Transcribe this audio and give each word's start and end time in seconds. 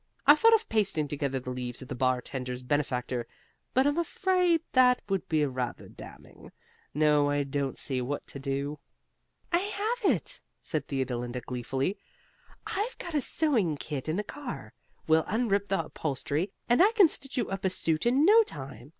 "I 0.25 0.33
thought 0.33 0.55
of 0.55 0.67
pasting 0.67 1.07
together 1.07 1.39
the 1.39 1.51
leaves 1.51 1.83
of 1.83 1.87
The 1.87 1.93
Bartender's 1.93 2.63
Benefactor, 2.63 3.27
but 3.75 3.85
I'm 3.85 3.99
afraid 3.99 4.61
that 4.71 4.99
would 5.07 5.29
be 5.29 5.45
rather 5.45 5.87
damning. 5.89 6.51
No, 6.91 7.29
I 7.29 7.43
don't 7.43 7.77
see 7.77 8.01
what 8.01 8.25
to 8.25 8.39
do." 8.39 8.79
"I 9.53 9.59
have 9.59 10.11
it!" 10.11 10.41
said 10.59 10.87
Theodolinda, 10.87 11.41
gleefully. 11.41 11.99
"I've 12.65 12.97
got 12.97 13.13
a 13.13 13.21
sewing 13.21 13.77
kit 13.77 14.09
in 14.09 14.15
the 14.15 14.23
car 14.23 14.73
we'll 15.07 15.21
unrip 15.25 15.67
the 15.67 15.81
upholstery 15.85 16.51
and 16.67 16.81
I 16.81 16.93
can 16.93 17.07
stitch 17.07 17.37
you 17.37 17.51
up 17.51 17.63
a 17.63 17.69
suit 17.69 18.07
in 18.07 18.25
no 18.25 18.41
time. 18.41 18.89